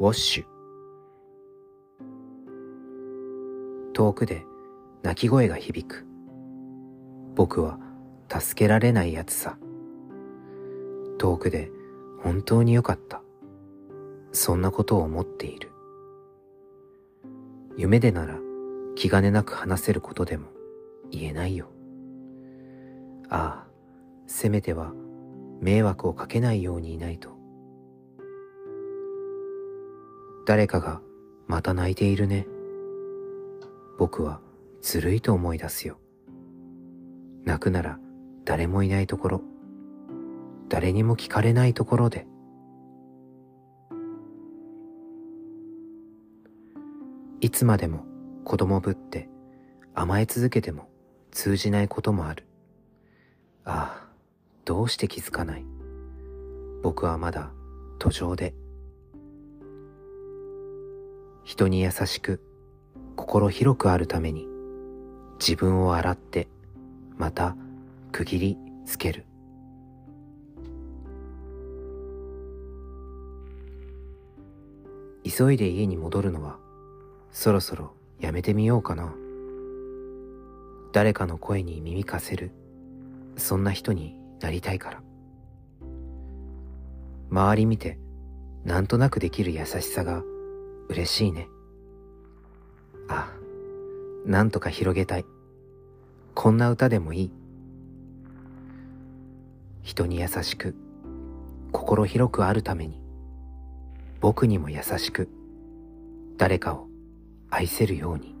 [0.00, 0.44] ウォッシュ。
[3.94, 4.44] 遠くで
[5.02, 6.06] 泣き声が響く。
[7.34, 7.80] 僕は
[8.28, 9.58] 助けられないやつさ。
[11.18, 11.72] 遠くで
[12.22, 13.22] 本当によかった。
[14.30, 15.72] そんなことを思っている。
[17.76, 18.38] 夢でなら
[18.94, 20.46] 気兼ねなく話せることでも
[21.10, 21.70] 言えないよ。
[23.30, 23.68] ああ
[24.28, 24.92] せめては
[25.60, 27.37] 迷惑をかけないようにいないと。
[30.48, 31.02] 誰かが
[31.46, 32.46] また泣いているね
[33.98, 34.40] 僕は
[34.80, 35.98] ずるいと思い出すよ
[37.44, 37.98] 泣くなら
[38.46, 39.42] 誰もいないところ
[40.70, 42.26] 誰にも聞かれないところで
[47.42, 48.06] いつまでも
[48.44, 49.28] 子供ぶって
[49.94, 50.88] 甘え続けても
[51.30, 52.46] 通じないこともある。
[53.64, 54.08] ああ、
[54.64, 55.64] どうして気づかない。
[56.82, 57.50] 僕はまだ
[57.98, 58.54] 途上で。
[61.48, 62.42] 人に優しく、
[63.16, 64.46] 心広くあるために、
[65.40, 66.46] 自分を洗って、
[67.16, 67.56] また
[68.12, 69.24] 区切りつける。
[75.24, 76.58] 急いで家に戻るのは
[77.30, 79.14] そろそろやめてみようかな。
[80.92, 82.50] 誰かの声に耳貸せる、
[83.38, 85.02] そんな人になりたいから。
[87.30, 87.98] 周り見て、
[88.64, 90.22] なんとなくできる優しさが
[90.88, 91.48] 嬉しいね。
[93.08, 93.30] あ、
[94.24, 95.24] なんとか広げたい。
[96.34, 97.32] こんな歌でもいい。
[99.82, 100.74] 人に優しく、
[101.72, 103.02] 心広くあるために、
[104.20, 105.28] 僕にも優しく、
[106.36, 106.88] 誰かを
[107.50, 108.37] 愛せるように